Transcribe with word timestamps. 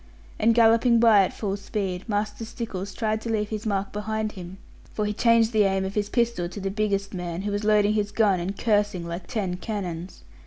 And 0.39 0.55
galloping 0.55 0.99
by 0.99 1.23
at 1.25 1.31
full 1.31 1.55
speed, 1.55 2.09
Master 2.09 2.43
Stickles 2.43 2.91
tried 2.95 3.21
to 3.21 3.29
leave 3.29 3.49
his 3.49 3.67
mark 3.67 3.91
behind 3.91 4.31
him, 4.31 4.57
for 4.91 5.05
he 5.05 5.13
changed 5.13 5.51
the 5.53 5.61
aim 5.65 5.85
of 5.85 5.93
his 5.93 6.09
pistol 6.09 6.49
to 6.49 6.59
the 6.59 6.71
biggest 6.71 7.13
man, 7.13 7.43
who 7.43 7.51
was 7.51 7.63
loading 7.63 7.93
his 7.93 8.09
gun 8.09 8.39
and 8.39 8.57
cursing 8.57 9.05
like 9.05 9.27
ten 9.27 9.57
cannons. 9.57 10.23